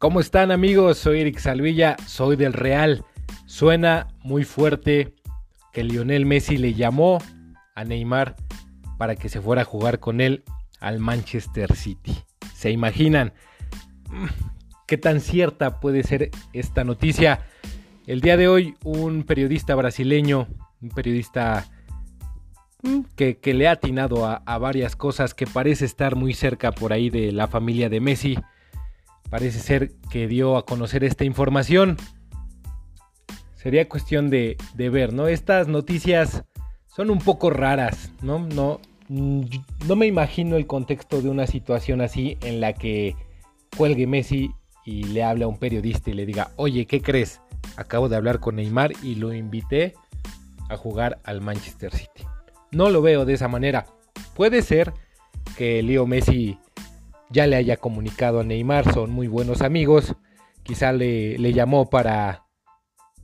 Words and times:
¿Cómo 0.00 0.20
están 0.20 0.50
amigos? 0.50 0.96
Soy 0.96 1.20
Eric 1.20 1.36
Salvilla, 1.36 1.94
soy 2.06 2.34
del 2.34 2.54
Real. 2.54 3.04
Suena 3.44 4.08
muy 4.22 4.44
fuerte 4.44 5.14
que 5.74 5.84
Lionel 5.84 6.24
Messi 6.24 6.56
le 6.56 6.72
llamó 6.72 7.18
a 7.74 7.84
Neymar 7.84 8.34
para 8.96 9.14
que 9.14 9.28
se 9.28 9.42
fuera 9.42 9.60
a 9.60 9.66
jugar 9.66 10.00
con 10.00 10.22
él 10.22 10.42
al 10.80 11.00
Manchester 11.00 11.76
City. 11.76 12.16
¿Se 12.54 12.70
imaginan 12.70 13.34
mm, 14.08 14.24
qué 14.86 14.96
tan 14.96 15.20
cierta 15.20 15.80
puede 15.80 16.02
ser 16.02 16.30
esta 16.54 16.82
noticia? 16.82 17.44
El 18.06 18.22
día 18.22 18.38
de 18.38 18.48
hoy 18.48 18.76
un 18.82 19.22
periodista 19.24 19.74
brasileño, 19.74 20.48
un 20.80 20.88
periodista 20.88 21.66
mm, 22.82 23.00
que, 23.16 23.38
le 23.52 23.68
ha 23.68 23.72
atinado 23.72 24.24
a, 24.24 24.36
a 24.46 24.56
varias 24.56 24.96
cosas, 24.96 25.34
que 25.34 25.46
parece 25.46 25.84
estar 25.84 26.16
muy 26.16 26.32
cerca 26.32 26.72
por 26.72 26.94
ahí 26.94 27.10
de 27.10 27.32
la 27.32 27.48
familia 27.48 27.90
de 27.90 28.00
Messi, 28.00 28.38
parece 29.30 29.60
ser 29.60 29.92
que 30.10 30.26
dio 30.26 30.56
a 30.56 30.66
conocer 30.66 31.04
esta 31.04 31.24
información. 31.24 31.96
Sería 33.54 33.88
cuestión 33.88 34.28
de, 34.28 34.56
ver, 34.76 35.12
¿no? 35.12 35.28
Estas 35.28 35.68
noticias 35.68 36.42
son 36.88 37.10
un 37.10 37.18
poco 37.18 37.50
raras, 37.50 38.10
¿no? 38.22 38.40
No, 38.40 38.80
mm, 39.08 39.42
no 39.86 39.96
me 39.96 40.06
imagino 40.06 40.56
el 40.56 40.66
contexto 40.66 41.22
de 41.22 41.28
una 41.28 41.46
situación 41.46 42.00
así 42.00 42.36
en 42.42 42.60
la 42.60 42.72
que 42.72 43.14
cuelgue 43.76 44.06
Messi 44.06 44.50
y 44.84 45.04
le 45.04 45.22
hable 45.22 45.44
a 45.44 45.48
un 45.48 45.58
periodista 45.58 46.10
y 46.10 46.14
le 46.14 46.26
diga, 46.26 46.50
oye, 46.56 46.86
¿qué 46.86 47.00
crees? 47.00 47.40
Acabo 47.76 48.08
de 48.08 48.16
hablar 48.16 48.40
con 48.40 48.56
Neymar 48.56 48.92
y 49.02 49.14
lo 49.14 49.32
invité 49.32 49.94
a 50.68 50.76
jugar 50.76 51.20
al 51.24 51.40
Manchester 51.40 51.92
City. 51.92 52.24
No 52.72 52.90
lo 52.90 53.02
veo 53.02 53.24
de 53.24 53.34
esa 53.34 53.48
manera. 53.48 53.86
Puede 54.34 54.62
ser 54.62 54.92
que 55.56 55.82
Leo 55.82 56.06
Messi 56.06 56.58
ya 57.30 57.46
le 57.46 57.56
haya 57.56 57.76
comunicado 57.76 58.40
a 58.40 58.44
Neymar, 58.44 58.92
son 58.92 59.10
muy 59.10 59.28
buenos 59.28 59.62
amigos. 59.62 60.14
Quizá 60.62 60.92
le, 60.92 61.38
le 61.38 61.52
llamó 61.52 61.88
para, 61.88 62.44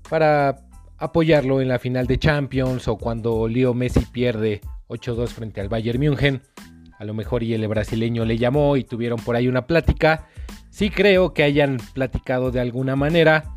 para 0.09 0.67
apoyarlo 0.99 1.61
en 1.61 1.69
la 1.69 1.79
final 1.79 2.07
de 2.07 2.19
Champions 2.19 2.89
o 2.89 2.97
cuando 2.97 3.49
Leo 3.49 3.75
Messi 3.75 4.07
pierde 4.07 4.61
8-2 4.89 5.29
frente 5.29 5.61
al 5.61 5.69
Bayern 5.69 6.01
München. 6.01 6.43
A 6.99 7.05
lo 7.05 7.13
mejor 7.13 7.43
y 7.43 7.53
el 7.53 7.67
brasileño 7.69 8.25
le 8.25 8.39
llamó 8.39 8.77
y 8.77 8.85
tuvieron 8.85 9.19
por 9.19 9.37
ahí 9.37 9.49
una 9.49 9.67
plática. 9.67 10.29
Sí 10.71 10.91
creo 10.91 11.35
que 11.35 11.43
hayan 11.43 11.79
platicado 11.93 12.51
de 12.51 12.61
alguna 12.61 12.97
manera 12.97 13.57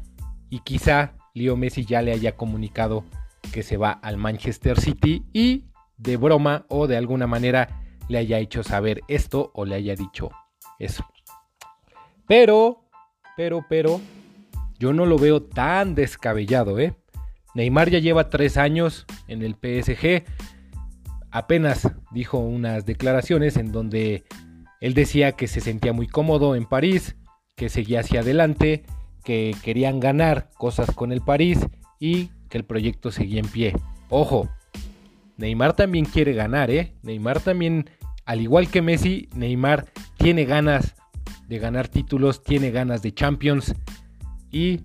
y 0.50 0.60
quizá 0.60 1.14
Leo 1.34 1.56
Messi 1.56 1.86
ya 1.86 2.02
le 2.02 2.12
haya 2.12 2.36
comunicado 2.36 3.06
que 3.54 3.64
se 3.64 3.78
va 3.78 3.92
al 3.92 4.18
Manchester 4.18 4.80
City 4.80 5.24
y 5.32 5.66
de 5.98 6.18
broma 6.18 6.66
o 6.70 6.88
de 6.88 6.98
alguna 6.98 7.28
manera 7.28 7.79
le 8.10 8.18
haya 8.18 8.40
hecho 8.40 8.64
saber 8.64 9.02
esto 9.08 9.52
o 9.54 9.64
le 9.64 9.76
haya 9.76 9.96
dicho 9.96 10.30
eso. 10.80 11.06
Pero, 12.28 12.84
pero, 13.38 13.66
pero, 13.70 14.02
yo 14.78 14.92
no 14.92 15.06
lo 15.06 15.18
veo 15.18 15.42
tan 15.42 15.96
descabellado, 15.96 16.80
¿eh? 16.80 16.94
Neymar 17.56 17.90
ya 17.90 18.00
lleva 18.00 18.30
tres 18.30 18.58
años 18.58 19.06
en 19.28 19.42
el 19.42 19.56
PSG. 19.56 20.24
Apenas 21.32 21.90
dijo 22.12 22.38
unas 22.38 22.86
declaraciones 22.86 23.58
en 23.58 23.72
donde 23.72 24.24
él 24.82 24.94
decía 24.94 25.34
que 25.34 25.48
se 25.48 25.62
sentía 25.62 25.94
muy 25.94 26.08
cómodo 26.08 26.56
en 26.56 26.66
París, 26.66 27.16
que 27.56 27.70
seguía 27.70 28.02
hacia 28.02 28.22
adelante, 28.22 28.84
que 29.24 29.56
querían 29.64 30.00
ganar 30.00 30.50
cosas 30.58 30.92
con 30.92 31.12
el 31.12 31.22
París 31.22 31.60
y 32.00 32.30
que 32.50 32.58
el 32.58 32.66
proyecto 32.66 33.12
seguía 33.12 33.40
en 33.40 33.48
pie. 33.48 33.76
Ojo, 34.10 34.50
Neymar 35.38 35.74
también 35.74 36.06
quiere 36.06 36.34
ganar, 36.34 36.72
¿eh? 36.72 36.94
Neymar 37.02 37.40
también 37.40 37.90
al 38.30 38.42
igual 38.42 38.70
que 38.70 38.84
Messi, 38.84 39.28
Neymar 39.34 39.88
tiene 40.20 40.46
ganas 40.46 40.94
de 41.48 41.58
ganar 41.58 41.88
títulos, 41.88 42.44
tiene 42.44 42.70
ganas 42.70 43.02
de 43.02 43.12
Champions. 43.12 43.74
Y 44.52 44.82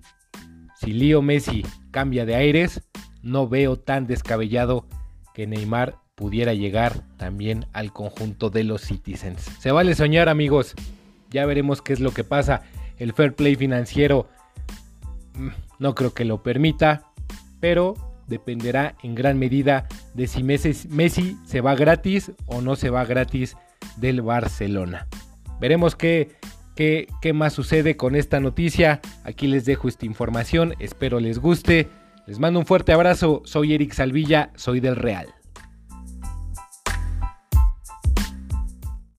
si 0.81 0.93
Leo 0.93 1.21
Messi 1.21 1.63
cambia 1.91 2.25
de 2.25 2.33
aires, 2.33 2.81
no 3.21 3.47
veo 3.47 3.77
tan 3.77 4.07
descabellado 4.07 4.87
que 5.35 5.45
Neymar 5.45 5.93
pudiera 6.15 6.55
llegar 6.55 7.03
también 7.17 7.67
al 7.71 7.93
conjunto 7.93 8.49
de 8.49 8.63
los 8.63 8.81
Citizens. 8.81 9.43
Se 9.59 9.71
vale 9.71 9.93
soñar 9.93 10.27
amigos, 10.27 10.73
ya 11.29 11.45
veremos 11.45 11.83
qué 11.83 11.93
es 11.93 11.99
lo 11.99 12.15
que 12.15 12.23
pasa. 12.23 12.63
El 12.97 13.13
fair 13.13 13.35
play 13.35 13.55
financiero 13.55 14.27
mm, 15.35 15.49
no 15.77 15.93
creo 15.93 16.15
que 16.15 16.25
lo 16.25 16.41
permita, 16.41 17.11
pero 17.59 17.93
dependerá 18.25 18.95
en 19.03 19.13
gran 19.13 19.37
medida 19.37 19.87
de 20.15 20.27
si 20.27 20.43
Messi, 20.43 21.37
se 21.45 21.61
va 21.61 21.75
gratis 21.75 22.31
o 22.45 22.61
no 22.61 22.75
se 22.75 22.89
va 22.89 23.05
gratis 23.05 23.55
del 23.97 24.21
Barcelona. 24.21 25.07
Veremos 25.59 25.95
qué, 25.95 26.31
qué, 26.75 27.07
qué 27.21 27.33
más 27.33 27.53
sucede 27.53 27.97
con 27.97 28.15
esta 28.15 28.39
noticia. 28.39 29.01
Aquí 29.23 29.47
les 29.47 29.65
dejo 29.65 29.87
esta 29.87 30.05
información, 30.05 30.73
espero 30.79 31.19
les 31.19 31.39
guste. 31.39 31.89
Les 32.27 32.39
mando 32.39 32.59
un 32.59 32.65
fuerte 32.65 32.91
abrazo, 32.91 33.41
soy 33.45 33.73
Eric 33.73 33.93
Salvilla, 33.93 34.51
soy 34.55 34.79
del 34.79 34.95
Real. 34.95 35.27